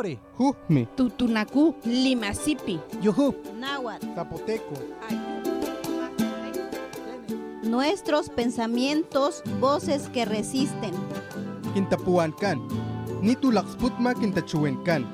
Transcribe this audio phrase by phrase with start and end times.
[0.00, 4.06] Ore, Jujme, Tutunacú, Limasipi, Yujup, Náhuatl.
[4.14, 4.72] Zapoteco.
[7.62, 10.92] Nuestros pensamientos, voces que resisten.
[11.74, 12.62] Quintapuancan.
[13.20, 15.04] Nitulaxputma Quintachuencan.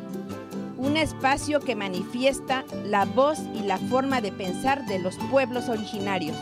[0.79, 6.37] Un espacio que manifiesta la voz y la forma de pensar de los pueblos originarios.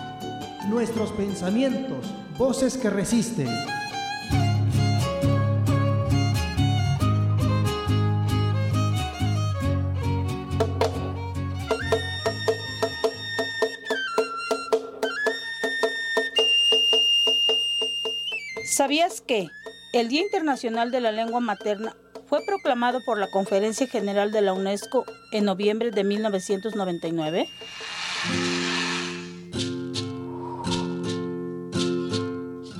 [0.68, 2.04] Nuestros pensamientos,
[2.36, 3.48] voces que resisten.
[18.94, 19.48] ¿Sabías que
[19.92, 21.96] el Día Internacional de la Lengua Materna
[22.28, 27.48] fue proclamado por la Conferencia General de la UNESCO en noviembre de 1999?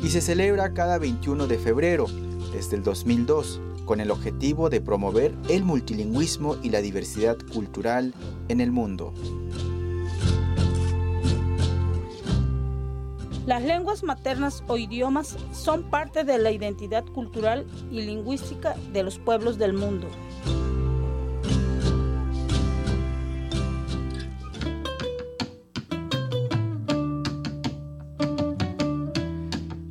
[0.05, 2.07] y se celebra cada 21 de febrero
[2.53, 8.15] desde el 2002 con el objetivo de promover el multilingüismo y la diversidad cultural
[8.47, 9.13] en el mundo.
[13.47, 19.19] Las lenguas maternas o idiomas son parte de la identidad cultural y lingüística de los
[19.19, 20.09] pueblos del mundo.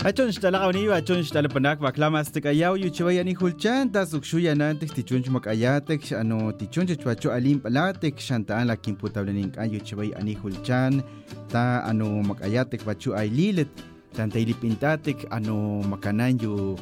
[0.03, 4.03] Ачунш талаа ууни юу ачунш тал банаг ба кламастик аяу юу чи баяни хулчан та
[4.05, 8.99] сукшу янаан тэг тичунч мак аяатэг ано тичунч ч бачу алим палатэг шанта ан лакин
[8.99, 11.07] путавлэнин ан юу чи бая ани хулчан
[11.47, 13.71] та ано мак аяатэг бачу айлилет
[14.11, 16.77] тан тайли пинтатэг ано маканан ю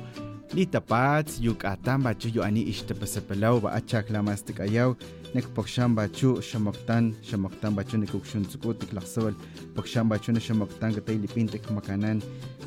[0.54, 4.98] литапац ю катан бачу ю ани иште пасапалау ба ачах кламастик аяу
[5.34, 9.32] nek pakshan bachu shamaktan shamaktan bachu nek ukshun tsuku tik laksawal
[9.76, 12.20] pakshan bachu na shamaktan gatay lipin tik makanan.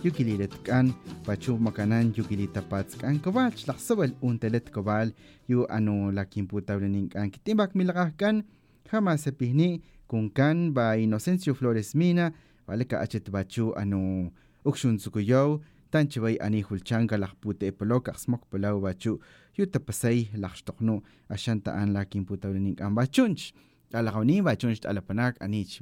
[0.05, 0.93] Yukililit kan
[1.29, 5.13] bachu makanan yukilita pats kan kabal chlaksawal untalit kabal
[5.49, 8.45] yu ano lakin puta blanin kan kitimbak milakah kan.
[8.89, 12.33] Jamás epihni kun kan, ba Inocencio Flores Mina
[12.69, 14.33] vale ka achet bachu ano
[14.65, 15.61] ukshun tsuku yow.
[15.93, 19.44] Tanchibay anihul changa lakpute epolokas mokpulaw bachu bachu.
[19.57, 23.53] Yu tapasay lakstokno asyanta an lakin putable ning kan bachunch
[23.95, 25.81] Alajauní, Bachunch, Alapanak, Anich.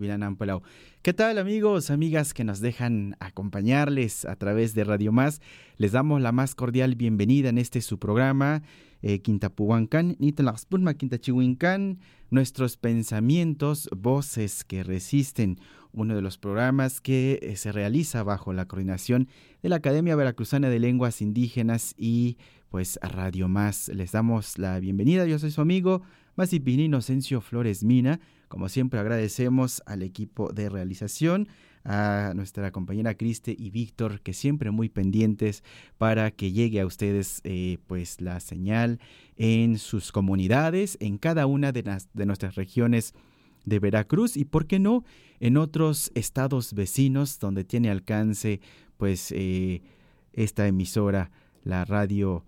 [1.01, 5.41] ¿Qué tal amigos, amigas que nos dejan acompañarles a través de Radio Más?
[5.79, 8.63] Les damos la más cordial bienvenida en este su programa,
[9.01, 12.01] eh, Quintapuhuancan, Nitalaxpulma, Quintachihuincan,
[12.31, 15.59] nuestros pensamientos, voces que resisten,
[15.93, 19.29] uno de los programas que eh, se realiza bajo la coordinación
[19.63, 22.37] de la Academia Veracruzana de Lenguas Indígenas y
[22.73, 23.89] pues a Radio Más.
[23.89, 26.01] Les damos la bienvenida, yo soy su amigo
[26.37, 28.19] Masipini Inocencio Flores Mina.
[28.49, 31.49] Como siempre agradecemos al equipo de realización,
[31.85, 35.63] a nuestra compañera Criste y Víctor, que siempre muy pendientes
[35.99, 39.01] para que llegue a ustedes eh, pues la señal
[39.37, 43.13] en sus comunidades, en cada una de, las, de nuestras regiones
[43.67, 45.05] de Veracruz y, por qué no,
[45.41, 48.63] en otros estados vecinos donde tiene alcance
[48.97, 49.83] pues eh,
[50.33, 51.31] esta emisora,
[51.65, 52.47] la radio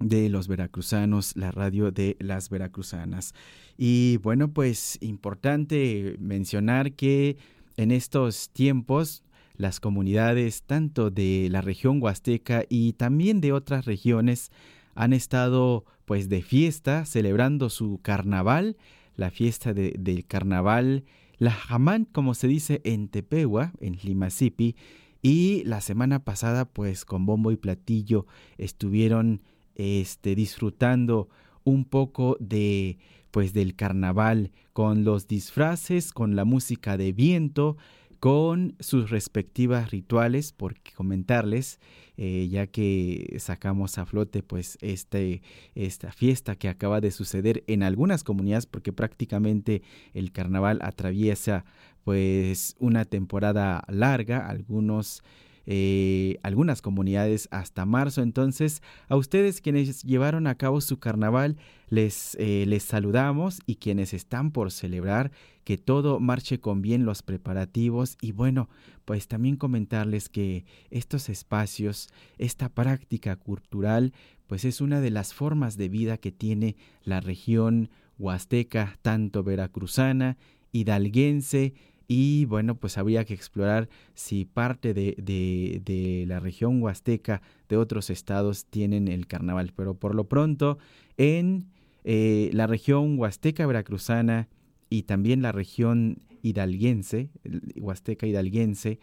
[0.00, 3.34] de los veracruzanos, la radio de las veracruzanas.
[3.76, 7.36] Y bueno, pues importante mencionar que
[7.76, 9.22] en estos tiempos
[9.56, 14.50] las comunidades tanto de la región huasteca y también de otras regiones
[14.94, 18.76] han estado pues de fiesta celebrando su carnaval,
[19.16, 21.04] la fiesta de, del carnaval,
[21.38, 24.76] la jamán como se dice en Tepehua, en Limasipi,
[25.22, 28.26] y la semana pasada pues con bombo y platillo
[28.58, 29.40] estuvieron
[29.74, 31.28] este, disfrutando
[31.64, 32.98] un poco de
[33.30, 37.76] pues del carnaval con los disfraces, con la música de viento,
[38.20, 41.78] con sus respectivas rituales, por comentarles,
[42.16, 45.42] eh, ya que sacamos a flote pues este,
[45.74, 51.64] esta fiesta que acaba de suceder en algunas comunidades, porque prácticamente el carnaval atraviesa
[52.04, 55.22] pues una temporada larga, algunos
[55.66, 58.22] eh, algunas comunidades hasta marzo.
[58.22, 61.56] Entonces, a ustedes quienes llevaron a cabo su carnaval,
[61.88, 65.30] les, eh, les saludamos y quienes están por celebrar,
[65.64, 68.68] que todo marche con bien los preparativos y bueno,
[69.04, 72.08] pues también comentarles que estos espacios,
[72.38, 74.12] esta práctica cultural,
[74.46, 80.36] pues es una de las formas de vida que tiene la región huasteca, tanto veracruzana,
[80.72, 81.74] hidalguense,
[82.06, 87.76] y bueno, pues habría que explorar si parte de, de, de, la región huasteca de
[87.76, 89.72] otros estados tienen el carnaval.
[89.74, 90.78] Pero por lo pronto,
[91.16, 91.66] en
[92.04, 94.48] eh, la región huasteca veracruzana
[94.90, 97.30] y también la región hidalguense,
[97.76, 98.98] huasteca hidalguense,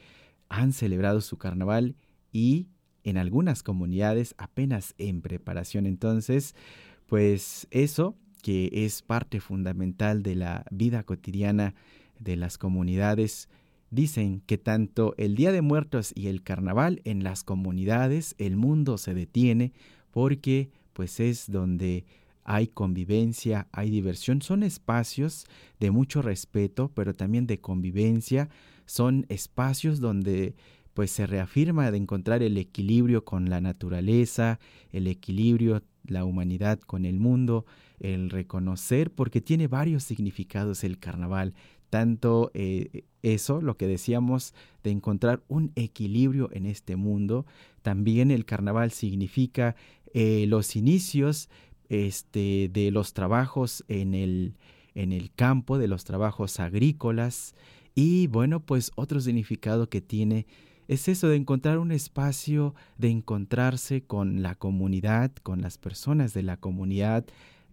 [0.50, 1.95] han celebrado su carnaval
[2.31, 2.68] y
[3.03, 5.88] en algunas comunidades apenas en preparación.
[5.88, 6.56] Entonces,
[7.07, 11.75] pues eso que es parte fundamental de la vida cotidiana
[12.21, 13.50] de las comunidades,
[13.89, 18.97] dicen que tanto el Día de Muertos y el Carnaval en las comunidades el mundo
[18.97, 19.73] se detiene
[20.12, 22.06] porque pues es donde
[22.44, 25.45] hay convivencia, hay diversión, son espacios
[25.79, 28.50] de mucho respeto, pero también de convivencia,
[28.85, 30.56] son espacios donde
[30.94, 34.59] pues se reafirma de encontrar el equilibrio con la naturaleza,
[34.91, 37.65] el equilibrio la humanidad con el mundo,
[38.00, 41.53] el reconocer, porque tiene varios significados el carnaval,
[41.91, 47.45] tanto eh, eso, lo que decíamos, de encontrar un equilibrio en este mundo,
[47.83, 49.75] también el carnaval significa
[50.13, 51.49] eh, los inicios
[51.89, 54.55] este, de los trabajos en el,
[54.95, 57.55] en el campo, de los trabajos agrícolas,
[57.93, 60.47] y bueno, pues otro significado que tiene
[60.88, 66.43] es eso de encontrar un espacio, de encontrarse con la comunidad, con las personas de
[66.43, 67.25] la comunidad,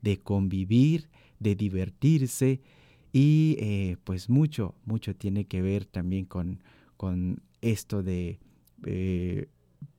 [0.03, 2.61] de convivir, de divertirse
[3.19, 6.63] y eh, pues mucho, mucho tiene que ver también con,
[6.97, 8.39] con esto de
[8.87, 9.49] eh,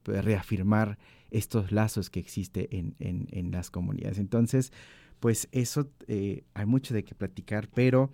[0.05, 0.97] reafirmar
[1.29, 4.19] estos lazos que existen en, en, las comunidades.
[4.19, 4.71] Entonces,
[5.19, 8.09] pues eso eh, hay mucho de qué platicar, pero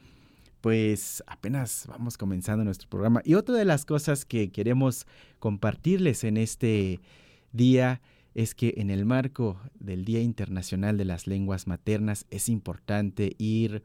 [0.60, 3.22] pues apenas vamos comenzando nuestro programa.
[3.24, 5.06] Y otra de las cosas que queremos
[5.38, 7.00] compartirles en este
[7.52, 8.02] día
[8.34, 13.84] es que en el marco del Día Internacional de las Lenguas Maternas es importante ir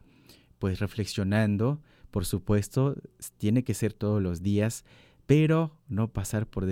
[0.61, 1.81] pues reflexionando,
[2.13, 2.95] por supuesto,
[3.39, 4.85] tiene que ser todos los días,
[5.27, 6.67] pero no pasar por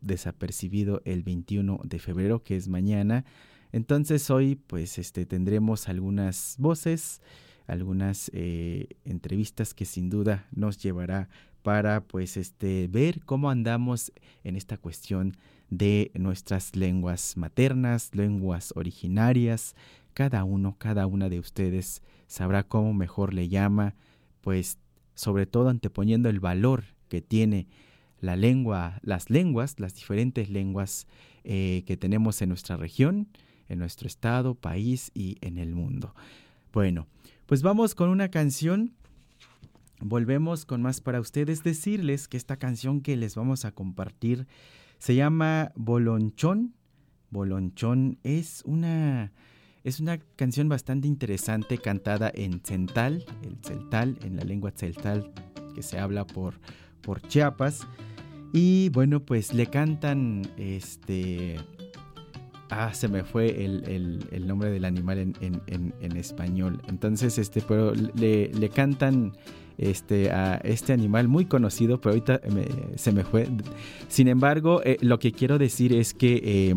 [0.00, 3.26] desapercibido el 21 de febrero, que es mañana.
[3.72, 7.20] Entonces hoy pues este tendremos algunas voces,
[7.66, 11.28] algunas eh, entrevistas que sin duda nos llevará
[11.62, 14.12] para pues este ver cómo andamos
[14.44, 15.36] en esta cuestión
[15.70, 19.74] de nuestras lenguas maternas, lenguas originarias.
[20.14, 23.94] Cada uno, cada una de ustedes sabrá cómo mejor le llama,
[24.40, 24.78] pues
[25.14, 27.68] sobre todo anteponiendo el valor que tiene
[28.20, 31.06] la lengua, las lenguas, las diferentes lenguas
[31.44, 33.28] eh, que tenemos en nuestra región,
[33.68, 36.14] en nuestro estado, país y en el mundo.
[36.72, 37.06] Bueno,
[37.46, 38.94] pues vamos con una canción.
[40.00, 41.62] Volvemos con más para ustedes.
[41.62, 44.46] Decirles que esta canción que les vamos a compartir
[44.98, 46.74] se llama Bolonchón.
[47.30, 49.32] Bolonchón es una,
[49.84, 55.30] es una canción bastante interesante cantada en celtal, el en la lengua celtal
[55.74, 56.54] que se habla por,
[57.02, 57.86] por Chiapas.
[58.52, 61.56] Y bueno, pues le cantan este
[62.70, 66.80] Ah, se me fue el, nombre del animal en, español.
[66.88, 69.32] Entonces, este, pero le, cantan
[69.78, 72.40] este, a este animal muy conocido, pero ahorita
[72.96, 73.46] se me fue.
[74.08, 76.74] Sin embargo, eh, lo que quiero decir es que eh,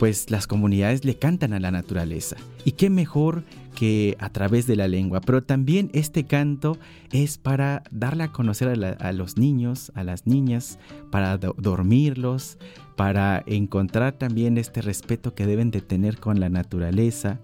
[0.00, 2.36] pues las comunidades le cantan a la naturaleza.
[2.64, 3.44] Y qué mejor
[3.76, 5.20] que a través de la lengua.
[5.20, 6.78] Pero también este canto
[7.12, 10.78] es para darle a conocer a, los niños, a las niñas,
[11.10, 12.56] para dormirlos,
[12.96, 17.38] para encontrar también este respeto que deben de tener con la naturaleza.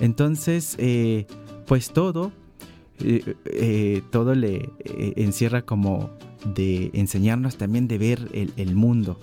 [0.00, 1.28] Entonces, eh,
[1.64, 2.32] pues todo,
[3.04, 4.68] eh, eh, todo le
[5.14, 6.10] encierra como
[6.44, 9.18] de enseñarnos también de ver el mundo.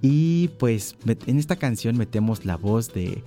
[0.00, 3.22] Y pues en esta canción metemos la voz de,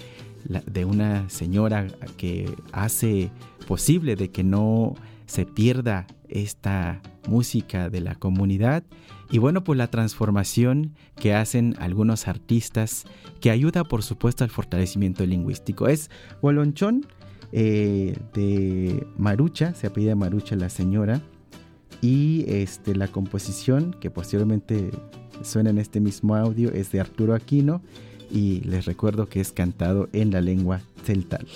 [0.47, 1.87] de una señora
[2.17, 3.31] que hace
[3.67, 4.93] posible de que no
[5.25, 8.83] se pierda esta música de la comunidad
[9.31, 13.05] y bueno pues la transformación que hacen algunos artistas
[13.41, 16.11] que ayuda por supuesto al fortalecimiento lingüístico es
[16.41, 17.07] Bolonchón
[17.51, 21.21] eh, de Marucha se apellida Marucha la señora
[22.01, 24.91] y este la composición que posteriormente
[25.43, 27.81] suena en este mismo audio es de Arturo Aquino
[28.31, 31.47] y les recuerdo que es cantado en la lengua celtal.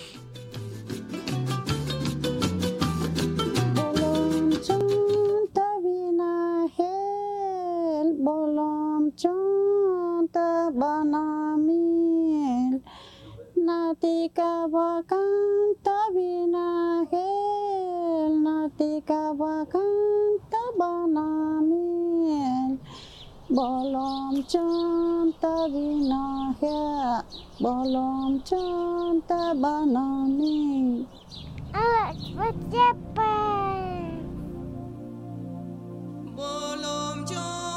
[13.69, 17.78] Natika wakanta vinagel,
[18.69, 22.29] natika wakanta banamil.
[23.49, 27.23] Bolom chanta vinahya,
[27.59, 31.07] bolom chanta banani.
[31.73, 32.97] Alex, what's up?
[36.37, 37.68] Bolom chanta.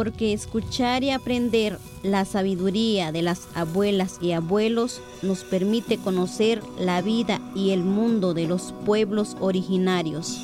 [0.00, 7.02] Porque escuchar y aprender la sabiduría de las abuelas y abuelos nos permite conocer la
[7.02, 10.40] vida y el mundo de los pueblos originarios.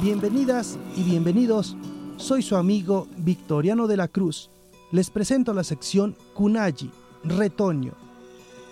[0.00, 1.74] Bienvenidas y bienvenidos.
[2.16, 4.50] Soy su amigo Victoriano de la Cruz.
[4.92, 6.92] Les presento la sección Kunayi,
[7.24, 7.94] Retoño,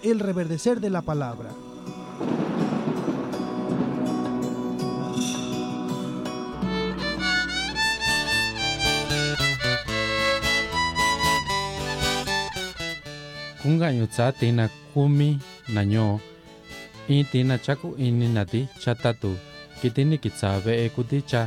[0.04, 1.50] el reverdecer de la palabra.
[13.68, 15.38] unganyo tsa tena kumi
[15.74, 16.20] nanyo
[17.08, 19.36] in tena chaku ini na ti cha tatu
[19.80, 21.42] kitini kitsa ve'e kuti cha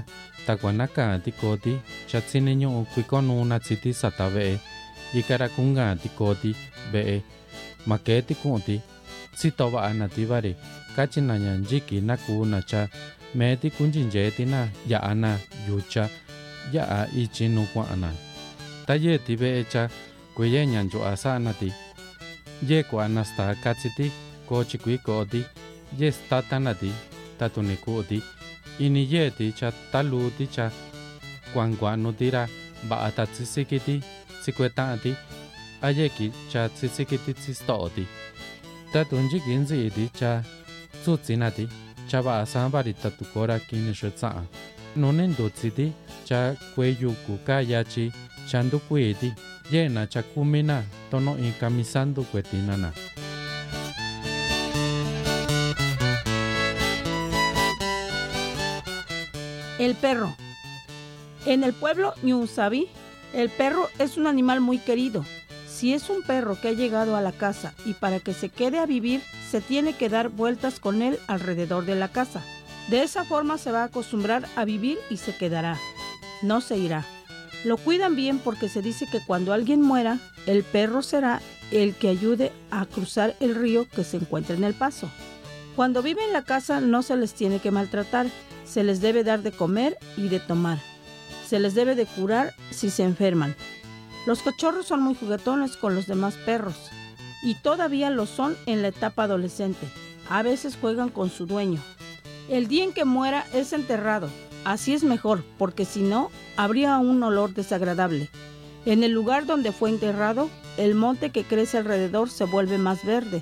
[0.45, 1.73] takuanaka'ati kooti
[2.09, 4.55] cha tsini ñu'u kuikonu'unatsi ti sata ve'e
[5.19, 6.51] ikarakúnka'ati kooti
[6.93, 7.17] ve'e
[7.89, 8.75] makeéti ku'un-ti
[9.37, 10.53] tsitova'a-na-ti vari
[10.95, 12.81] kachina-ña nyiki na kuu-na cha
[13.37, 14.59] meé-ti kuncinchee-ti na
[14.91, 15.31] ya'a-na
[15.67, 16.03] yucha
[16.73, 18.09] ya'a ichi nu kua'an-na
[18.85, 19.83] ta yee-ti ve'e cha
[20.35, 21.69] kueyeña nchu'a sa'a-na-ti
[22.67, 24.11] ye ko anasta kachiti
[24.47, 25.45] ko chikwi ko di.
[25.97, 26.91] Ye statana di
[27.37, 28.21] tatuni ko di.
[28.79, 30.71] Ini ye di cha talu di cha.
[31.53, 32.47] Kwangwa no dira
[32.89, 34.01] ba ata tsisiki di
[34.41, 35.15] tsikweta di.
[35.81, 38.07] Aye ki cha tsisiki di tsisto di.
[38.91, 40.43] Tatunji ginzi di cha
[41.01, 41.67] tsutsina di.
[42.07, 44.45] Cha ba asambari tatu kora kini shutsa
[46.25, 46.55] cha
[49.69, 50.07] llena
[51.09, 52.93] tono incamisando cuetinana.
[59.79, 60.35] El perro.
[61.45, 62.87] En el pueblo Ñusabi,
[63.33, 65.25] el perro es un animal muy querido.
[65.67, 68.77] Si es un perro que ha llegado a la casa y para que se quede
[68.77, 72.43] a vivir, se tiene que dar vueltas con él alrededor de la casa.
[72.91, 75.79] De esa forma se va a acostumbrar a vivir y se quedará.
[76.41, 77.05] No se irá.
[77.63, 82.09] Lo cuidan bien porque se dice que cuando alguien muera, el perro será el que
[82.09, 85.09] ayude a cruzar el río que se encuentra en el paso.
[85.77, 88.27] Cuando vive en la casa no se les tiene que maltratar,
[88.65, 90.77] se les debe dar de comer y de tomar.
[91.47, 93.55] Se les debe de curar si se enferman.
[94.27, 96.75] Los cachorros son muy juguetones con los demás perros
[97.41, 99.87] y todavía lo son en la etapa adolescente.
[100.29, 101.81] A veces juegan con su dueño.
[102.51, 104.29] El día en que muera es enterrado.
[104.65, 108.29] Así es mejor, porque si no, habría un olor desagradable.
[108.85, 113.41] En el lugar donde fue enterrado, el monte que crece alrededor se vuelve más verde.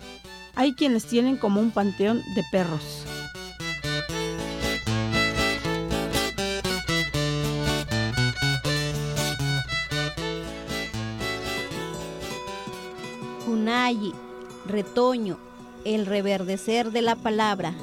[0.54, 3.04] Hay quienes tienen como un panteón de perros.
[13.44, 14.14] Kunayi,
[14.68, 15.40] retoño,
[15.84, 17.74] el reverdecer de la palabra.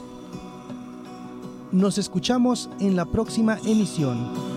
[1.72, 4.56] Nos escuchamos en la próxima emisión.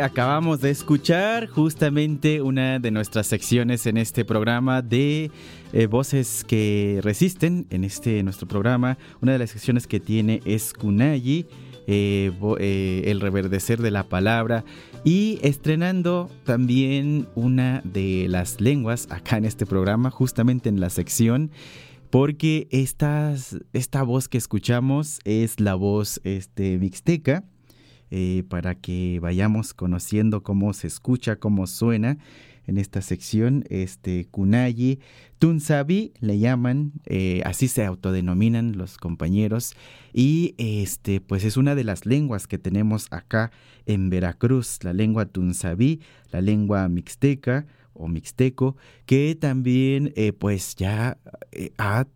[0.00, 5.30] Acabamos de escuchar justamente una de nuestras secciones en este programa de
[5.72, 7.66] eh, voces que resisten.
[7.70, 11.46] En este nuestro programa, una de las secciones que tiene es Kunayi,
[11.86, 14.64] eh, eh, el reverdecer de la palabra
[15.04, 21.50] y estrenando también una de las lenguas acá en este programa, justamente en la sección
[22.10, 27.44] porque esta voz que escuchamos es la voz este, mixteca
[28.48, 32.18] para que vayamos conociendo cómo se escucha, cómo suena
[32.70, 33.64] en esta sección.
[33.68, 35.00] Este Kunayi,
[35.38, 39.74] Tunsabi le llaman, eh, así se autodenominan los compañeros,
[40.12, 43.50] y este, pues es una de las lenguas que tenemos acá
[43.86, 46.00] en Veracruz, la lengua Tunsabi,
[46.30, 51.18] la lengua mixteca o mixteco, que también eh, pues ya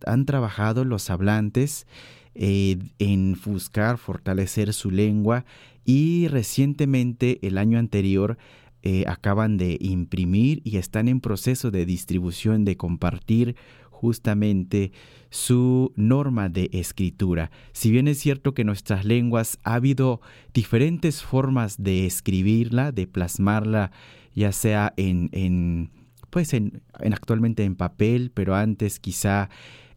[0.03, 1.87] han trabajado los hablantes
[2.37, 5.45] en buscar fortalecer su lengua
[5.85, 8.39] y recientemente, el año anterior,
[8.87, 13.57] eh, acaban de imprimir y están en proceso de distribución, de compartir
[13.91, 14.93] justamente
[15.31, 17.51] su norma de escritura.
[17.73, 20.21] Si bien es cierto que en nuestras lenguas ha habido
[20.53, 23.91] diferentes formas de escribirla, de plasmarla,
[24.35, 25.91] ya sea en, en
[26.29, 29.49] pues en, actualmente en papel, pero antes quizá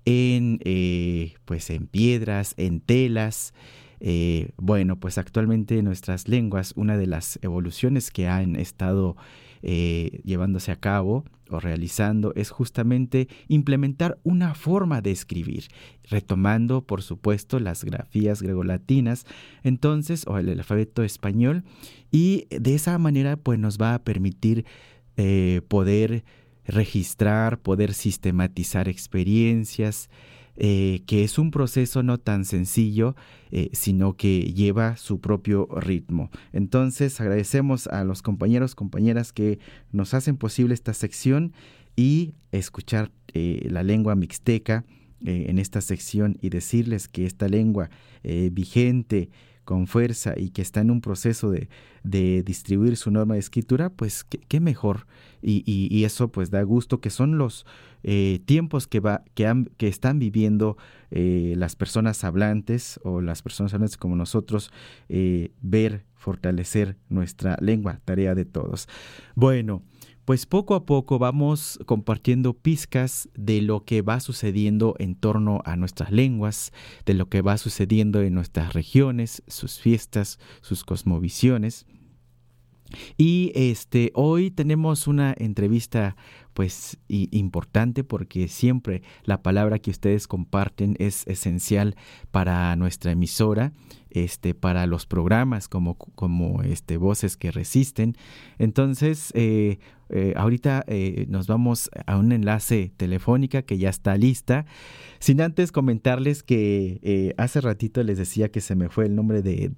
[0.06, 3.54] en, eh, pues en piedras, en telas,
[4.00, 9.16] eh, bueno, pues actualmente nuestras lenguas, una de las evoluciones que han estado
[9.64, 15.66] eh, llevándose a cabo o realizando es justamente implementar una forma de escribir,
[16.04, 19.26] retomando por supuesto las grafías gregolatinas,
[19.64, 21.64] entonces, o el alfabeto español,
[22.12, 24.66] y de esa manera pues nos va a permitir
[25.16, 26.24] eh, poder
[26.66, 30.10] registrar, poder sistematizar experiencias,
[30.60, 33.16] eh, que es un proceso no tan sencillo,
[33.52, 36.32] eh, sino que lleva su propio ritmo.
[36.52, 39.60] Entonces agradecemos a los compañeros, compañeras que
[39.92, 41.54] nos hacen posible esta sección
[41.96, 44.84] y escuchar eh, la lengua mixteca
[45.26, 47.90] en esta sección y decirles que esta lengua
[48.52, 49.32] vigente,
[49.68, 51.68] con fuerza y que está en un proceso de,
[52.46, 55.08] distribuir su norma de escritura, pues qué, mejor.
[55.42, 57.66] Y, eso pues da gusto que son los
[58.02, 60.78] eh, tiempos que, va, que, que están viviendo
[61.12, 64.72] eh, las personas hablantes o las personas hablantes como nosotros,
[65.10, 68.88] eh, ver, fortalecer nuestra lengua, tarea de todos.
[69.36, 69.84] Bueno,
[70.28, 75.78] pues poco a poco vamos compartiendo pizcas de lo que va sucediendo en torno a
[75.78, 76.74] nuestras lenguas,
[77.06, 81.86] de lo que va sucediendo en nuestras regiones, sus fiestas, sus cosmovisiones.
[83.18, 86.18] Y este hoy tenemos una entrevista
[86.54, 91.96] pues importante porque siempre la palabra que ustedes comparten es esencial
[92.32, 93.72] para nuestra emisora,
[94.10, 98.18] este, para los programas como, como este, Voces que Resisten.
[98.58, 99.78] Entonces, eh,
[100.10, 104.66] eh, ahorita eh, nos vamos a un enlace telefónica que ya está lista.
[105.20, 109.70] Sin antes comentarles que hace ratito les decía que se me fue el nombre de,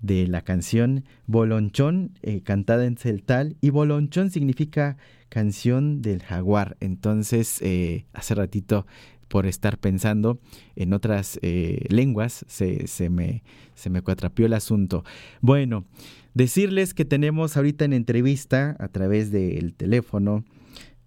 [0.00, 4.96] de la canción Bolonchón, cantada en celtal, y Bolonchón significa
[5.32, 6.76] canción del jaguar.
[6.80, 8.86] Entonces, eh, hace ratito,
[9.28, 10.40] por estar pensando
[10.76, 13.42] en otras eh, lenguas, se, se, me,
[13.74, 15.04] se me cuatrapió el asunto.
[15.40, 15.86] Bueno,
[16.34, 20.44] decirles que tenemos ahorita en entrevista a través del teléfono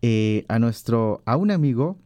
[0.02, 1.98] eh, a nuestro, a un amigo,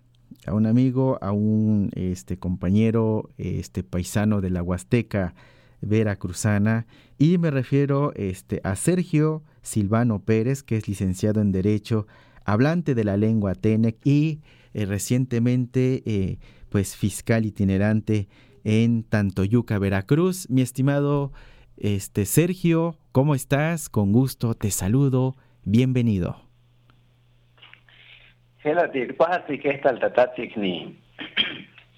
[0.46, 5.34] a un amigo, a un este, compañero, este paisano de la Huasteca
[5.82, 12.08] veracruzana, y me refiero este, a Sergio Silvano Pérez, que es licenciado en Derecho,
[12.46, 14.42] hablante de la lengua Tenec y
[14.74, 18.28] eh, recientemente eh, pues fiscal itinerante
[18.64, 20.50] en Tantoyuca, Veracruz.
[20.50, 21.32] Mi estimado
[21.80, 23.90] este, Sergio, ¿cómo estás?
[23.90, 25.36] Con gusto te saludo.
[25.64, 26.38] Bienvenido.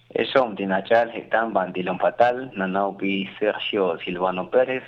[0.10, 4.84] Eso, Dinachal, Hetan Bandilon Fatal, Nanaupi Sergio Silvano Pérez,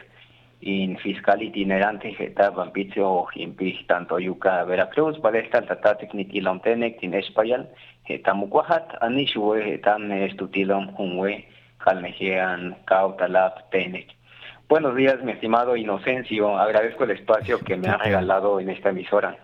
[0.66, 7.70] in fiscal itinerante Geta Bampitio Impi tanto Yuca Veracruz, Balesta Tatatic Nitilon Tenec in Espayal,
[8.06, 11.46] Geta Mucuajat, Anishue Getan Estutilon Unwe,
[11.84, 14.08] Calmejean Cautalap Tenec.
[14.70, 16.58] Buenos días, mi estimado Inocencio.
[16.58, 19.38] Agradezco el espacio que me ha regalado en esta emisora.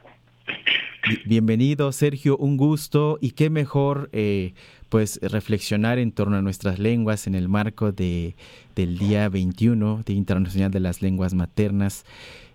[1.25, 2.37] Bienvenido, Sergio.
[2.37, 4.53] Un gusto y qué mejor eh,
[4.89, 8.35] pues reflexionar en torno a nuestras lenguas en el marco de,
[8.75, 12.05] del día 21, Día Internacional de las Lenguas Maternas,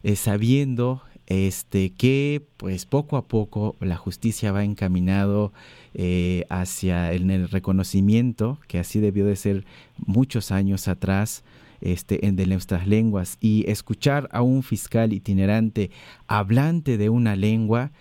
[0.02, 5.52] eh, sabiendo este, que pues poco a poco la justicia va encaminado
[5.94, 9.64] eh, hacia el, reconocimiento, que así debió de ser
[9.96, 11.44] muchos años atrás,
[11.84, 15.90] este, en de nuestras lenguas y escuchar a un fiscal itinerante
[16.26, 17.92] hablante de una lengua,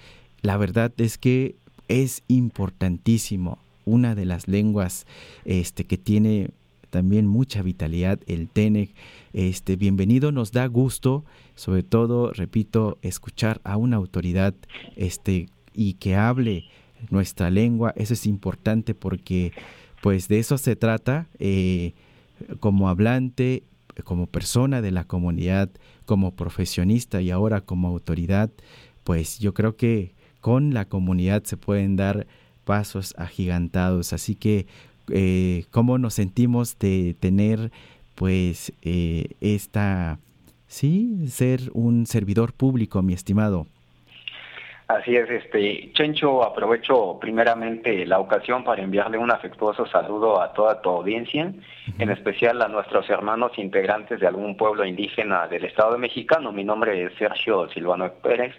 [0.41, 1.55] la verdad es que
[1.87, 5.05] es importantísimo una de las lenguas
[5.45, 6.49] este, que tiene
[6.89, 8.91] también mucha vitalidad, el TENEC.
[9.33, 14.53] Este, bienvenido, nos da gusto, sobre todo, repito, escuchar a una autoridad
[14.95, 16.65] este, y que hable
[17.09, 17.93] nuestra lengua.
[17.97, 19.51] Eso es importante porque
[20.01, 21.93] pues de eso se trata eh,
[22.59, 23.63] como hablante,
[24.03, 25.69] como persona de la comunidad,
[26.05, 28.49] como profesionista y ahora como autoridad,
[29.03, 32.27] pues yo creo que con la comunidad se pueden dar
[32.65, 34.13] pasos agigantados.
[34.13, 34.67] Así que,
[35.09, 37.71] eh, ¿cómo nos sentimos de tener,
[38.15, 40.19] pues, eh, esta,
[40.67, 43.67] sí, ser un servidor público, mi estimado?
[44.87, 50.81] Así es, este Chencho, aprovecho primeramente la ocasión para enviarle un afectuoso saludo a toda
[50.81, 51.53] tu audiencia,
[51.99, 56.51] en especial a nuestros hermanos integrantes de algún pueblo indígena del Estado mexicano.
[56.51, 58.53] Mi nombre es Sergio Silvano Pérez,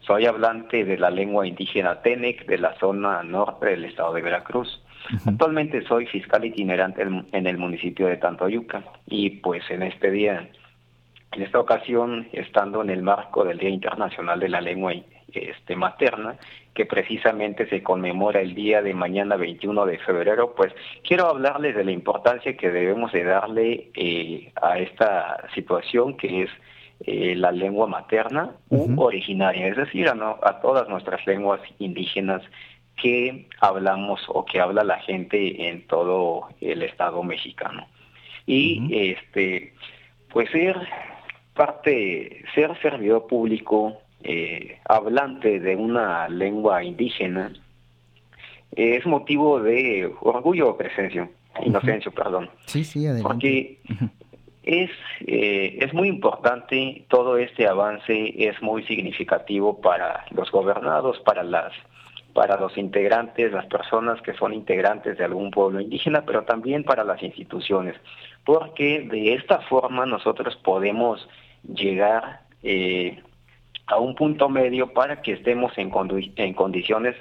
[0.00, 4.82] soy hablante de la lengua indígena Tenec de la zona norte del estado de Veracruz.
[5.26, 10.48] Actualmente soy fiscal itinerante en el municipio de Tantoyuca y pues en este día,
[11.32, 14.94] en esta ocasión, estando en el marco del Día Internacional de la Lengua
[15.32, 16.36] este, Materna,
[16.74, 21.84] que precisamente se conmemora el día de mañana 21 de febrero, pues quiero hablarles de
[21.84, 26.50] la importancia que debemos de darle eh, a esta situación que es
[27.00, 32.42] eh, la lengua materna u originaria, es decir, a, a todas nuestras lenguas indígenas
[32.96, 37.86] que hablamos o que habla la gente en todo el estado mexicano.
[38.46, 39.74] Y este
[40.36, 40.76] pues ser
[41.54, 47.52] parte, ser servidor público eh, hablante de una lengua indígena
[48.72, 51.30] es motivo de orgullo o presencia,
[51.64, 52.50] inocencio, perdón.
[52.66, 53.22] Sí, sí, adelante.
[53.22, 53.78] Porque
[54.62, 54.90] es,
[55.26, 61.72] eh, es muy importante, todo este avance es muy significativo para los gobernados, para las
[62.34, 67.02] para los integrantes, las personas que son integrantes de algún pueblo indígena, pero también para
[67.02, 67.96] las instituciones,
[68.44, 71.26] porque de esta forma nosotros podemos
[71.64, 73.22] llegar eh,
[73.86, 77.16] a un punto medio para que estemos en, condiciones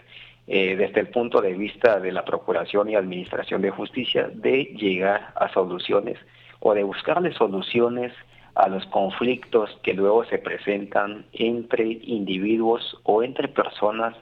[0.48, 5.34] eh, desde el punto de vista de la Procuración y Administración de Justicia de llegar
[5.36, 6.18] a soluciones
[6.60, 8.12] o de buscarle soluciones
[8.56, 14.16] a los conflictos que luego se presentan entre individuos o entre personas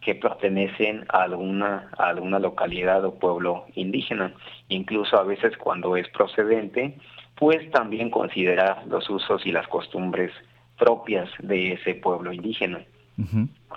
[0.00, 4.32] que pertenecen a alguna, a alguna localidad o pueblo indígena.
[4.68, 6.94] Incluso a veces cuando es procedente,
[7.34, 10.32] pues también considerar los usos y las costumbres
[10.80, 12.80] propias de ese pueblo indígena.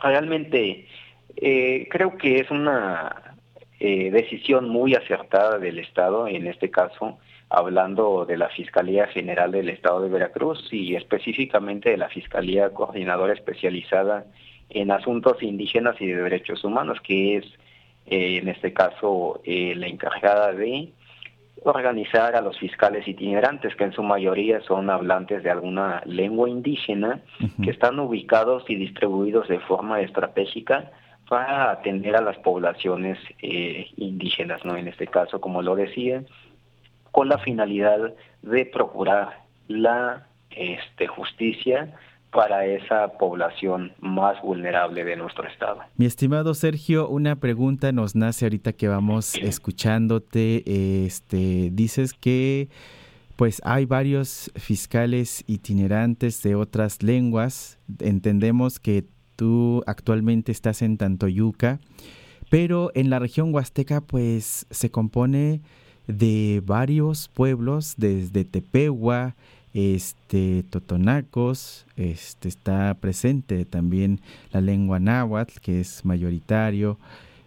[0.01, 0.87] Realmente
[1.35, 3.35] eh, creo que es una
[3.79, 9.69] eh, decisión muy acertada del Estado, en este caso hablando de la Fiscalía General del
[9.69, 14.25] Estado de Veracruz y específicamente de la Fiscalía Coordinadora Especializada
[14.69, 17.45] en Asuntos Indígenas y de Derechos Humanos, que es
[18.07, 20.93] eh, en este caso la encargada de
[21.63, 27.21] organizar a los fiscales itinerantes, que en su mayoría son hablantes de alguna lengua indígena,
[27.63, 30.91] que están ubicados y distribuidos de forma estratégica
[31.27, 34.75] para atender a las poblaciones eh, indígenas, ¿no?
[34.75, 36.23] En este caso, como lo decía,
[37.11, 41.93] con la finalidad de procurar la este, justicia
[42.33, 45.79] para esa población más vulnerable de nuestro estado.
[45.97, 50.63] Mi estimado Sergio, una pregunta nos nace ahorita que vamos escuchándote.
[51.05, 52.69] Este, dices que
[53.35, 57.79] pues hay varios fiscales itinerantes de otras lenguas.
[57.99, 61.79] Entendemos que tú actualmente estás en Tantoyuca,
[62.49, 65.61] pero en la región huasteca pues se compone
[66.07, 69.35] de varios pueblos, desde Tepehua,
[69.73, 76.99] este Totonacos, este está presente también la lengua náhuatl que es mayoritario,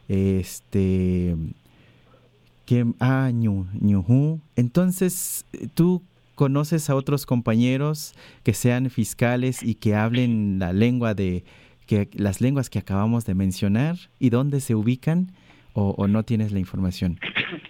[0.08, 1.36] este
[2.66, 3.30] que ah,
[4.56, 6.02] Entonces, tú
[6.34, 11.44] conoces a otros compañeros que sean fiscales y que hablen la lengua de
[11.86, 15.32] que las lenguas que acabamos de mencionar y dónde se ubican
[15.78, 17.20] o, no tienes la información?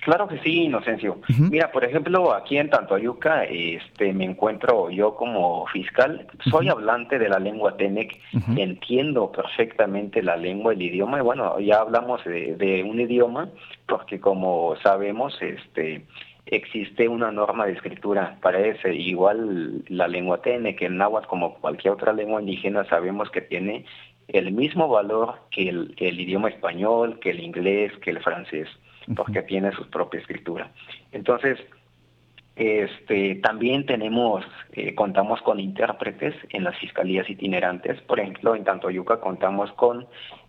[0.07, 1.19] Claro que sí, Inocencio.
[1.51, 7.29] Mira, por ejemplo, aquí en Tantoyuca este, me encuentro yo como fiscal, soy hablante de
[7.29, 8.17] la lengua Tenec,
[8.57, 13.49] entiendo perfectamente la lengua, el idioma, y bueno, ya hablamos de, un idioma,
[13.89, 16.05] porque como sabemos, este
[16.47, 21.95] existe una norma de escritura para ese, igual la lengua Tenec, el náhuatl, como cualquier
[21.95, 23.85] otra lengua indígena, sabemos que tiene
[24.29, 28.69] el mismo valor que el, idioma español, que el inglés, que el francés,
[29.15, 30.71] porque tiene su propia escritura.
[31.13, 31.59] Entonces,
[32.57, 34.43] este, también tenemos,
[34.73, 38.01] eh, contamos con intérpretes en las fiscalías itinerantes.
[38.03, 40.07] Por ejemplo, en Tantoyuca contamos con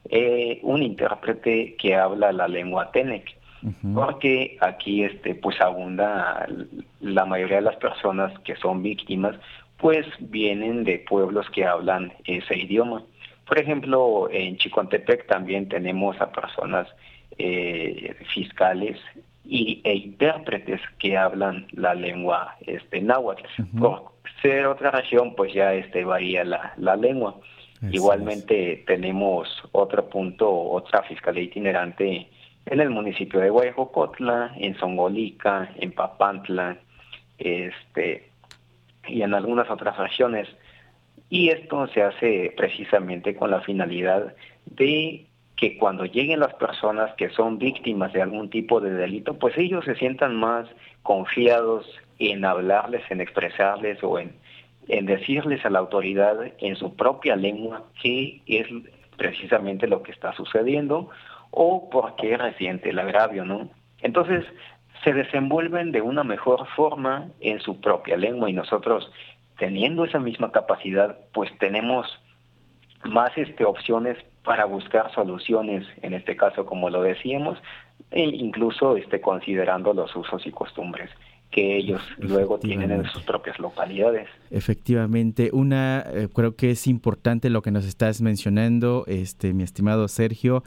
[0.10, 3.36] eh, un intérprete que habla la lengua Tenec,
[3.94, 6.48] porque aquí este, pues abunda
[7.02, 9.36] la mayoría de las personas que son víctimas,
[9.78, 13.04] pues vienen de pueblos que hablan ese idioma.
[13.46, 16.88] Por ejemplo, en Chicontepec también tenemos a personas
[17.38, 18.98] eh, fiscales
[19.44, 23.46] y, e intérpretes que hablan la lengua este, náhuatl.
[23.80, 27.40] Por ser otra región, pues ya este, varía la, la lengua.
[27.92, 32.28] Igualmente tenemos otro punto, otra fiscalía itinerante
[32.66, 36.78] en el municipio de Guayjocotla, en Songolica, en Papantla,
[37.38, 38.32] este,
[39.08, 40.48] y en algunas otras regiones.
[41.30, 47.30] Y esto se hace precisamente con la finalidad de que cuando lleguen las personas que
[47.30, 50.68] son víctimas de algún tipo de delito, pues ellos se sientan más
[51.02, 51.86] confiados
[52.20, 54.36] en hablarles, en expresarles o en,
[54.88, 58.68] en decirles a la autoridad en su propia lengua qué es
[59.18, 61.10] precisamente lo que está sucediendo
[61.50, 63.70] o por qué reciente el agravio, ¿no?
[64.02, 64.46] Entonces,
[65.04, 69.12] se desenvuelven de una mejor forma en su propia lengua y nosotros
[69.58, 72.08] teniendo esa misma capacidad, pues tenemos
[73.04, 74.18] más este, opciones
[74.48, 77.60] para buscar soluciones, en este caso como lo decíamos,
[78.12, 81.12] e incluso este, considerando los usos y costumbres
[81.52, 84.30] que ellos luego tienen en sus propias localidades.
[84.50, 90.08] Efectivamente, una eh, creo que es importante lo que nos estás mencionando, este mi estimado
[90.08, 90.64] Sergio.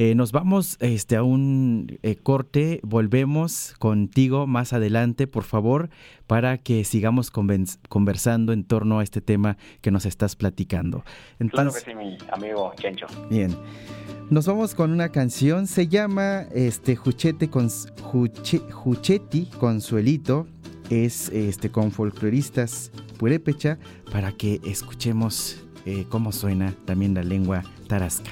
[0.00, 5.90] Eh, nos vamos este, a un eh, corte, volvemos contigo más adelante, por favor,
[6.28, 11.04] para que sigamos conversando en torno a este tema que nos estás platicando.
[11.50, 13.06] claro que sí, mi amigo Chencho.
[13.28, 13.56] Bien.
[14.30, 20.46] Nos vamos con una canción, se llama este Juchete con Jucheti Consuelito,
[20.90, 23.78] es este con folcloristas purépecha
[24.12, 28.30] para que escuchemos eh, cómo suena también la lengua tarasca.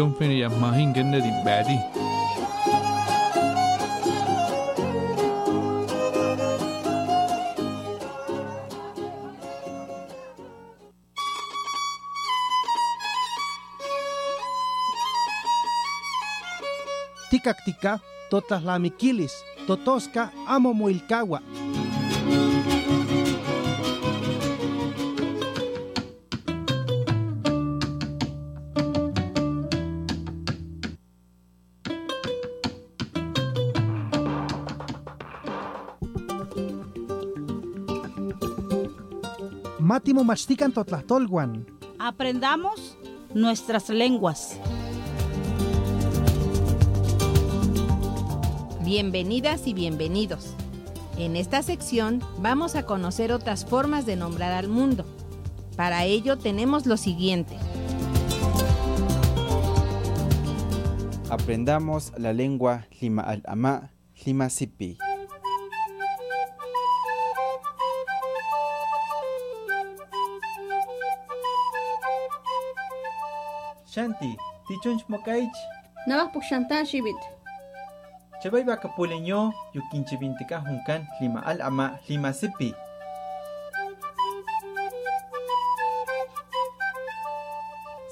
[0.00, 1.76] Yung fini ya mahin genne di badi.
[17.28, 18.00] Tikaktika,
[18.32, 21.44] totaslamikilis, totoska amo moilkawa.
[39.90, 41.66] Mátimo mastican tolguan.
[41.98, 42.96] Aprendamos
[43.34, 44.56] nuestras lenguas.
[48.84, 50.54] Bienvenidas y bienvenidos.
[51.18, 55.04] En esta sección vamos a conocer otras formas de nombrar al mundo.
[55.74, 57.56] Para ello tenemos lo siguiente.
[61.30, 63.90] Aprendamos la lengua Lima al Ama,
[64.24, 64.98] Lima Sipi.
[74.20, 74.36] Shanti,
[74.68, 75.56] tichunch mokaich.
[76.06, 77.16] Nawak pukshantan shibit.
[78.42, 78.88] Chabay baka
[79.74, 82.74] yukinche bintika hunkan lima al ama lima sipi.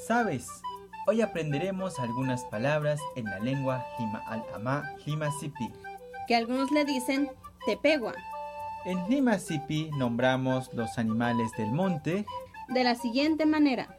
[0.07, 0.47] ¿Sabes?
[1.07, 5.71] Hoy aprenderemos algunas palabras en la lengua Lima al Ama Lima Sipi.
[6.27, 7.31] Que algunos le dicen
[7.66, 8.14] tepegua.
[8.87, 12.25] En Lima Sipi nombramos los animales del monte
[12.68, 13.99] de la siguiente manera.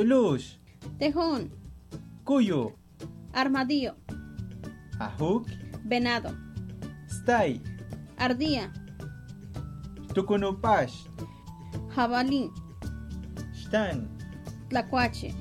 [0.00, 0.56] Chulush.
[0.98, 1.50] Tejón.
[2.24, 2.72] Cuyo.
[3.34, 3.96] Armadillo.
[4.98, 5.46] Ahuk.
[5.84, 6.34] Venado.
[7.06, 7.60] Stay.
[8.16, 8.72] Ardía.
[10.14, 11.04] Tukunupash.
[11.94, 12.50] Jabalí.
[13.52, 14.08] Stan.
[14.70, 15.34] Tlacuache.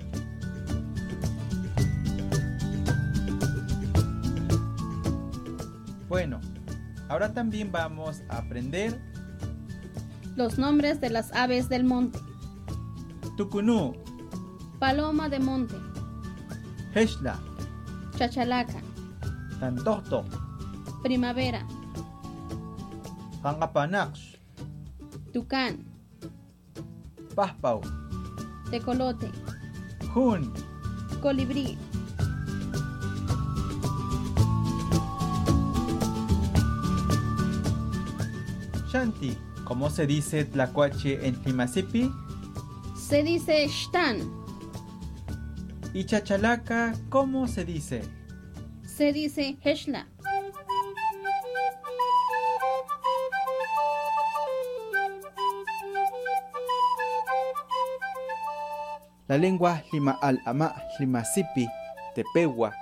[6.09, 6.41] Bueno,
[7.07, 8.99] ahora también vamos a aprender
[10.35, 12.19] Los nombres de las aves del monte.
[13.37, 13.93] Tukunu,
[14.79, 15.75] Paloma de monte.
[16.95, 17.37] Heshla,
[18.17, 18.81] Chachalaca.
[19.59, 20.23] Tantohto,
[21.03, 21.65] Primavera.
[23.43, 24.37] Hangapanaksh,
[25.33, 25.85] Tucán.
[27.35, 27.81] Pahpau,
[28.71, 29.29] Tecolote.
[30.15, 30.51] Hun,
[31.21, 31.77] Colibrí.
[38.91, 39.37] Shanti.
[39.65, 42.11] ¿Cómo se dice tlacuache en Tlimasipi?
[42.95, 44.38] Se dice Stan.
[45.93, 48.03] Y chachalaca, ¿cómo se dice?
[48.85, 50.07] Se dice Heshla.
[59.27, 61.67] La lengua Lima al Ama Limasipi
[62.15, 62.73] Tepewa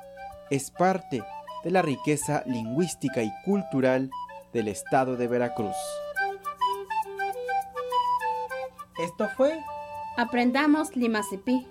[0.49, 1.21] es parte
[1.63, 4.09] de la riqueza lingüística y cultural
[4.53, 5.75] del estado de Veracruz.
[8.97, 9.59] Esto fue
[10.17, 11.67] Aprendamos Limasipi.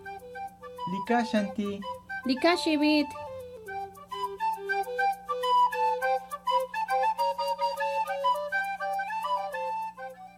[0.91, 1.81] Lika Shanti.
[2.25, 3.07] Likashibit.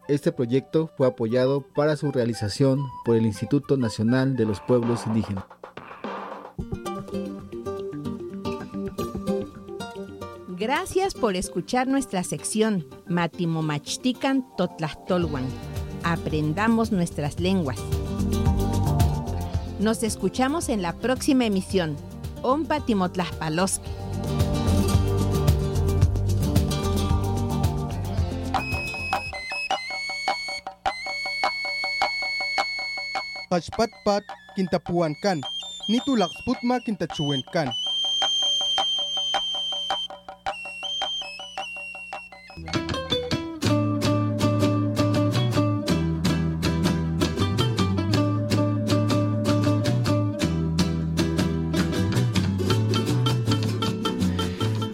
[0.08, 5.44] Este proyecto fue apoyado para su realización por el Instituto Nacional de los Pueblos Indígenas.
[10.48, 15.44] Gracias por escuchar nuestra sección Matimomachtican Totlachtolwan.
[16.04, 17.78] Aprendamos nuestras lenguas.
[19.78, 21.96] Nos escuchamos en la próxima emisión.
[22.42, 23.88] Ompa Timotlaspaloski.
[33.50, 34.24] Kachpatpat
[34.56, 35.40] kintapuan kan.
[36.84, 37.70] Kintachuwen kan.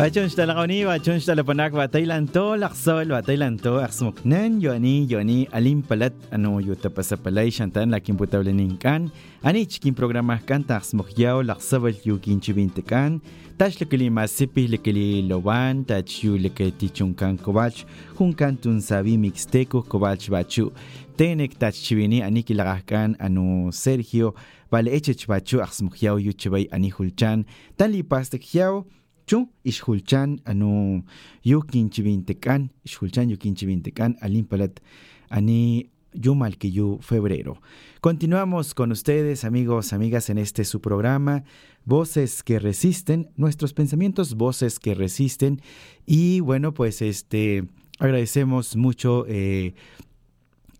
[0.04, 6.58] Wachon shtalakoni, wachon shtalapanak, wataylan to, laksol, wataylan to, aksmuknan, yoani, yoani, alim palat, ano
[6.60, 9.10] yutapasapalay, shantan, lakin putableninkan,
[9.42, 13.22] ani chikin programa kanta aksmukyao, laksabal yukin chibintekan,
[13.56, 17.86] tash lekili masipi, lekili lowan, tach yu leketi chunkan kobach,
[18.18, 20.66] junkan tun sabi mixteco, kobach bachu,
[21.16, 24.34] tenek tach chibini, ani kilakahkan, ano Sergio,
[24.70, 27.46] vale echech bachu, aksmukyao, yuchibay, ani hulchan,
[27.78, 28.84] tan lipastek yao,
[29.26, 31.04] chu ishulchan anu
[31.42, 34.80] yukin chibintekan ishulchan yukin chibintekan alimpalat
[35.30, 37.60] ani yumal que yu febrero.
[38.00, 41.44] Continuamos con ustedes, amigos, amigas, en este su programa,
[41.86, 45.60] Voces que resisten, nuestros pensamientos, voces que resisten.
[46.06, 47.64] Y bueno, pues este
[47.98, 49.74] agradecemos mucho eh,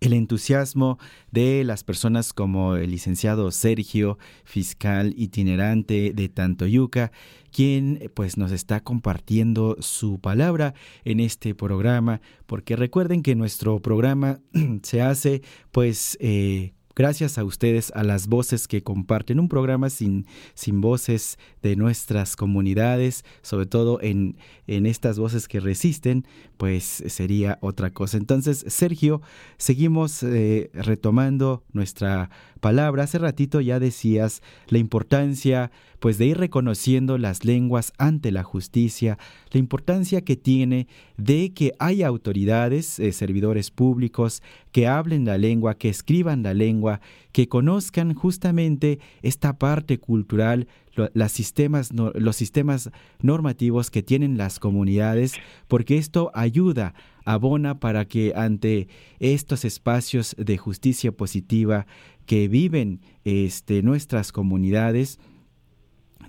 [0.05, 0.99] el entusiasmo
[1.31, 7.11] de las personas como el licenciado Sergio, fiscal itinerante de Tantoyuca,
[7.51, 10.75] quien pues nos está compartiendo su palabra
[11.05, 14.41] en este programa, porque recuerden que nuestro programa
[14.83, 15.43] se hace
[15.73, 21.39] pues eh, Gracias a ustedes, a las voces que comparten un programa sin, sin voces
[21.61, 24.37] de nuestras comunidades, sobre todo en,
[24.69, 26.25] en estas voces que resisten,
[26.57, 28.17] pues sería otra cosa.
[28.17, 29.23] Entonces, Sergio,
[29.57, 32.31] seguimos eh, retomando nuestra
[32.65, 33.03] palabra.
[33.03, 39.19] Hace ratito ya decías la importancia pues de ir reconociendo las lenguas ante la justicia,
[39.53, 40.87] la importancia que tiene
[41.19, 44.43] de que haya autoridades, eh, servidores públicos,
[44.73, 47.03] que hablen la lengua, que escriban la lengua,
[47.33, 50.67] que conozcan justamente esta parte cultural,
[51.13, 52.91] los sistemas
[53.21, 55.35] normativos que tienen las comunidades,
[55.69, 56.95] porque esto ayuda,
[57.25, 61.87] abona para que ante estos espacios de justicia positiva
[62.27, 65.19] que viven este, nuestras comunidades,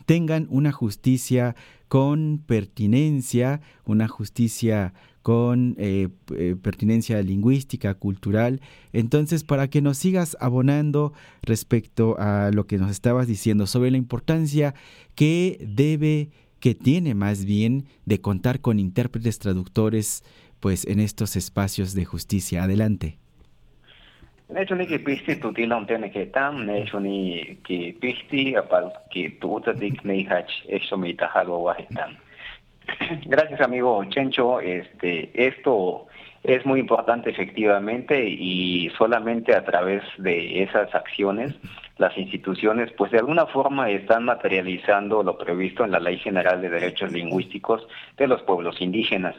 [0.05, 1.55] tengan una justicia
[1.87, 4.93] con pertinencia, una justicia
[5.25, 8.61] con eh, eh, pertinencia lingüística, cultural.
[8.93, 13.97] Entonces, para que nos sigas abonando respecto a lo que nos estabas diciendo sobre la
[13.97, 14.75] importancia
[15.15, 16.29] que debe,
[16.59, 20.23] que tiene más bien, de contar con intérpretes traductores,
[20.60, 22.64] pues en estos espacios de justicia.
[22.64, 23.18] Adelante.
[24.47, 24.53] Tu
[24.88, 24.99] que
[25.36, 25.51] tu
[26.78, 26.99] eso.
[33.26, 36.06] Gracias amigo Chencho, este esto
[36.43, 41.56] es muy importante efectivamente y solamente a través de esas acciones
[41.97, 46.70] las instituciones pues de alguna forma están materializando lo previsto en la Ley General de
[46.70, 47.88] Derechos Lingüísticos
[48.18, 49.36] de los pueblos indígenas.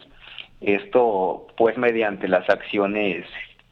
[0.66, 3.24] Esto pues mediante las acciones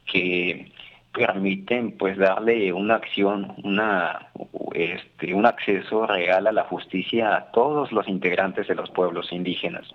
[0.09, 0.71] que
[1.13, 4.29] permiten pues darle una acción, una
[4.73, 9.85] este un acceso real a la justicia a todos los integrantes de los pueblos indígenas.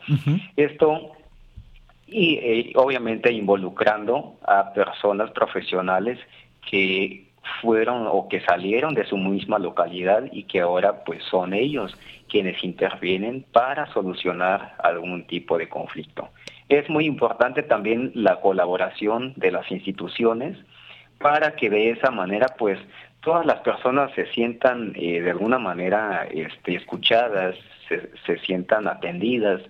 [0.56, 1.12] Esto
[2.06, 6.18] y eh, obviamente involucrando a personas profesionales
[6.70, 7.30] que
[7.62, 11.96] fueron o que salieron de su misma localidad y que ahora pues son ellos
[12.28, 16.28] quienes intervienen para solucionar algún tipo de conflicto.
[16.70, 20.56] Es muy importante también la colaboración de las instituciones
[21.18, 22.78] para que de esa manera pues
[23.22, 27.56] todas las personas se sientan eh, de alguna manera este, escuchadas,
[27.88, 29.60] se, se sientan atendidas,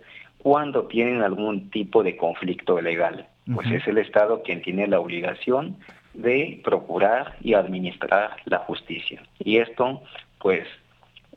[0.42, 3.26] cuando tienen algún tipo de conflicto legal.
[3.53, 5.76] Pues es el Estado quien tiene la obligación
[6.14, 9.22] de procurar y administrar la justicia.
[9.38, 10.03] Y esto,
[10.38, 10.66] pues,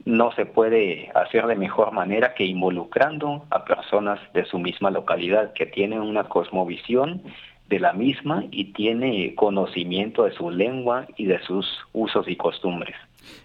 [0.06, 5.54] no se puede hacer de mejor manera que involucrando a personas de su misma localidad
[5.54, 7.22] que tienen una cosmovisión
[7.70, 12.96] de la misma y tiene conocimiento de su lengua y de sus usos y costumbres.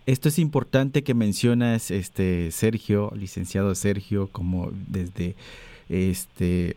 [0.06, 5.36] Esto es importante que mencionas, este Sergio, licenciado Sergio, como desde
[5.88, 6.76] este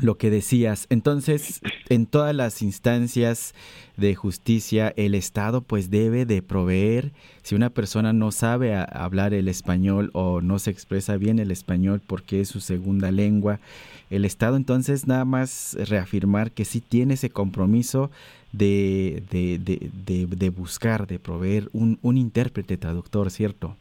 [0.00, 0.86] lo que decías.
[0.90, 3.54] Entonces, en todas las instancias
[3.96, 9.48] de justicia, el Estado pues debe de proveer, si una persona no sabe hablar el
[9.48, 13.60] español o no se expresa bien el español porque es su segunda lengua,
[14.10, 18.10] el Estado entonces nada más reafirmar que sí tiene ese compromiso
[18.52, 23.76] de, de, de, de buscar, de proveer un, un intérprete traductor, ¿cierto?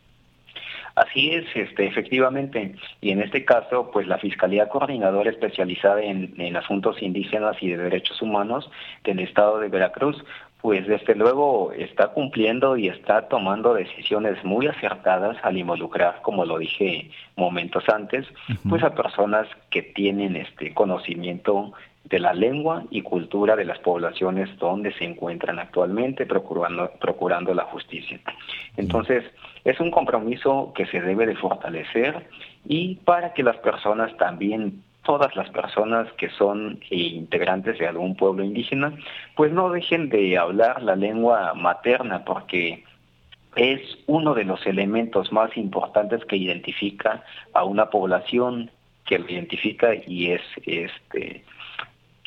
[0.96, 2.76] Así es, este, efectivamente.
[3.02, 7.78] Y en este caso, pues la Fiscalía Coordinadora Especializada en, en Asuntos Indígenas y de
[7.78, 8.70] Derechos Humanos
[9.04, 10.24] del Estado de Veracruz,
[10.64, 16.58] pues desde luego está cumpliendo y está tomando decisiones muy acertadas al involucrar, como lo
[16.58, 18.26] dije momentos antes,
[18.70, 21.74] pues a personas que tienen este conocimiento
[22.06, 27.64] de la lengua y cultura de las poblaciones donde se encuentran actualmente procurando, procurando la
[27.64, 28.20] justicia.
[28.78, 29.24] Entonces,
[29.64, 32.28] es un compromiso que se debe de fortalecer
[32.66, 38.44] y para que las personas también todas las personas que son integrantes de algún pueblo
[38.44, 38.94] indígena,
[39.36, 42.84] pues no dejen de hablar la lengua materna porque
[43.56, 47.24] es uno de los elementos más importantes que identifica
[47.54, 48.72] a una población
[49.06, 51.44] que lo identifica y es este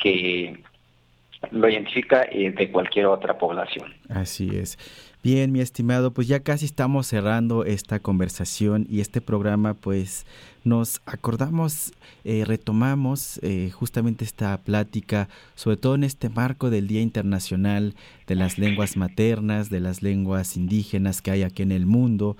[0.02, 0.62] que
[1.50, 3.94] lo identifica eh, de cualquier otra población.
[4.08, 4.78] Así es.
[5.22, 10.24] Bien, mi estimado, pues ya casi estamos cerrando esta conversación y este programa, pues
[10.62, 11.92] nos acordamos,
[12.24, 17.94] eh, retomamos eh, justamente esta plática, sobre todo en este marco del Día Internacional
[18.28, 22.36] de las Lenguas Maternas, de las lenguas indígenas que hay aquí en el mundo.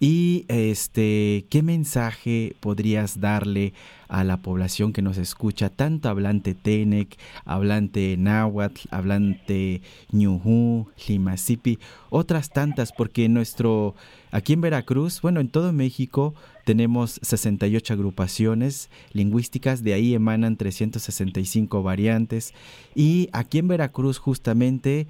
[0.00, 3.72] Y este, ¿qué mensaje podrías darle
[4.08, 9.82] a la población que nos escucha, tanto hablante Tenec, hablante Náhuatl, hablante
[10.12, 11.78] Ñujú, Limasipi,
[12.10, 13.94] otras tantas, porque nuestro,
[14.30, 16.34] aquí en Veracruz, bueno, en todo México
[16.64, 22.54] tenemos 68 agrupaciones lingüísticas, de ahí emanan 365 variantes,
[22.94, 25.06] y aquí en Veracruz justamente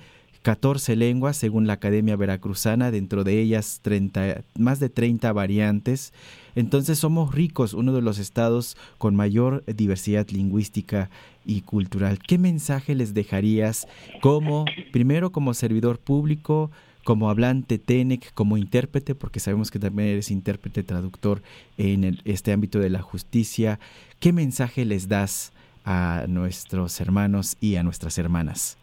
[0.49, 6.15] 14 lenguas según la Academia Veracruzana, dentro de ellas 30, más de 30 variantes.
[6.55, 11.11] Entonces somos ricos, uno de los estados con mayor diversidad lingüística
[11.45, 12.19] y cultural.
[12.19, 13.89] ¿Qué mensaje les dejarías
[14.23, 16.71] como, primero como servidor público,
[17.05, 21.43] como hablante TENEC, como intérprete, porque sabemos que también eres intérprete traductor
[21.77, 23.81] en este ámbito de la justicia?
[24.19, 25.53] ¿Qué mensaje les das
[25.85, 28.79] a nuestros hermanos y a nuestras hermanas?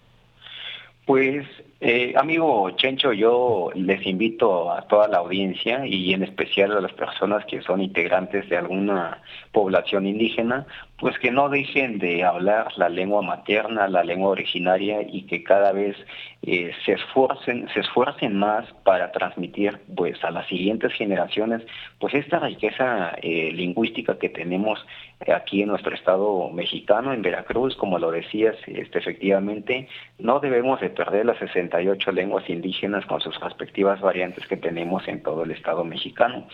[1.05, 1.45] Pues,
[1.81, 6.93] eh, amigo Chencho, yo les invito a toda la audiencia y en especial a las
[6.93, 10.65] personas que son integrantes de alguna población indígena,
[10.97, 15.73] pues que no dejen de hablar la lengua materna, la lengua originaria y que cada
[15.73, 15.97] vez
[16.41, 21.63] eh, se esfuercen, se esfuercen más para transmitir pues a las siguientes generaciones
[21.99, 24.85] pues esta riqueza eh, lingüística que tenemos
[25.33, 29.87] aquí en nuestro estado mexicano, en Veracruz, como lo decías, este, efectivamente,
[30.19, 35.23] no debemos de perder las 68 lenguas indígenas con sus respectivas variantes que tenemos en
[35.23, 36.47] todo el estado mexicano.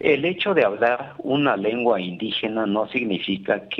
[0.00, 3.79] El hecho de hablar una lengua indígena no significa que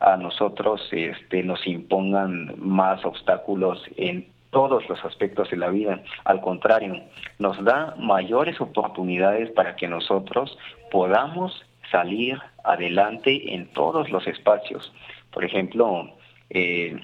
[0.00, 6.02] a nosotros este, nos impongan más obstáculos en todos los aspectos de la vida.
[6.24, 7.02] Al contrario,
[7.38, 10.58] nos da mayores oportunidades para que nosotros
[10.90, 14.92] podamos salir adelante en todos los espacios.
[15.32, 16.10] Por ejemplo,
[16.50, 16.98] eh,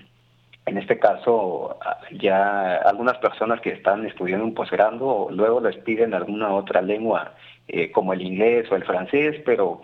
[0.67, 1.79] en este caso,
[2.13, 7.33] ya algunas personas que están estudiando un posgrado luego les piden alguna otra lengua,
[7.69, 9.81] eh, como el inglés o el francés, pero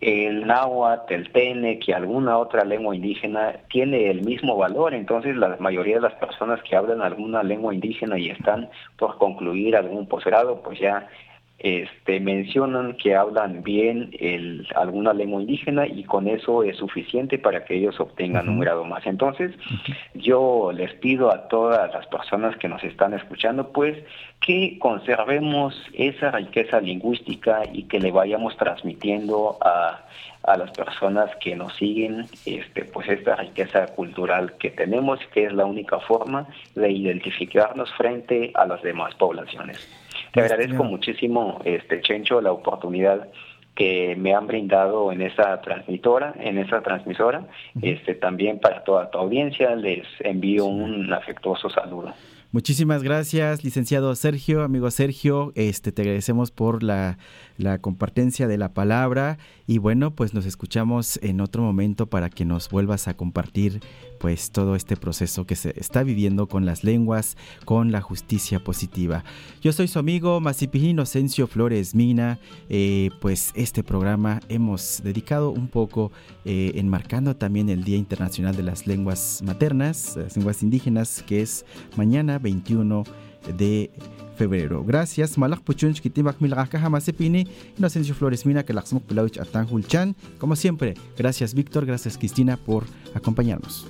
[0.00, 4.94] el náhuatl, el tene, que alguna otra lengua indígena tiene el mismo valor.
[4.94, 8.68] Entonces, la mayoría de las personas que hablan alguna lengua indígena y están
[8.98, 11.08] por concluir algún posgrado, pues ya
[11.58, 17.64] este, mencionan que hablan bien el, alguna lengua indígena y con eso es suficiente para
[17.64, 19.06] que ellos obtengan un grado más.
[19.06, 19.52] Entonces,
[20.14, 23.96] yo les pido a todas las personas que nos están escuchando, pues,
[24.40, 30.04] que conservemos esa riqueza lingüística y que le vayamos transmitiendo a,
[30.42, 35.54] a las personas que nos siguen, este, pues, esta riqueza cultural que tenemos, que es
[35.54, 40.05] la única forma de identificarnos frente a las demás poblaciones.
[40.36, 43.28] Te agradezco muchísimo, este Chencho, la oportunidad
[43.74, 47.46] que me han brindado en esa transmitora, en esa transmisora.
[47.80, 52.12] Este también para toda tu audiencia les envío un afectuoso saludo.
[52.52, 55.52] Muchísimas gracias, licenciado Sergio, amigo Sergio.
[55.56, 57.18] Este te agradecemos por la,
[57.58, 62.44] la compartencia de la palabra y bueno, pues nos escuchamos en otro momento para que
[62.44, 63.80] nos vuelvas a compartir
[64.20, 69.24] pues todo este proceso que se está viviendo con las lenguas, con la justicia positiva.
[69.60, 72.38] Yo soy su amigo Masipini Inocencio Flores Mina,
[72.68, 76.12] eh, pues este programa hemos dedicado un poco
[76.44, 81.66] eh, enmarcando también el Día Internacional de las Lenguas Maternas, las lenguas indígenas, que es
[81.96, 83.02] mañana 21
[83.58, 83.90] de
[84.36, 84.84] febrero.
[84.84, 85.36] Gracias.
[85.38, 87.46] Malak puchunch kitimak milaka hamasepini.
[87.78, 90.14] Inocencio Flores Mina que laxmuk pelauch atan hulchan.
[90.38, 92.84] Como siempre, gracias Víctor, gracias Cristina por
[93.14, 93.86] acompañarnos.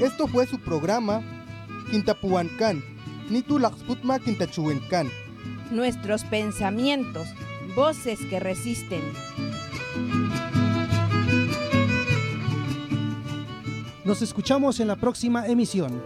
[0.00, 1.22] Esto fue su programa
[1.92, 2.82] Quintapuancán.
[5.70, 7.28] Nuestros pensamientos,
[7.76, 9.02] voces que resisten.
[14.06, 16.02] Nos escuchamos en la próxima emisión.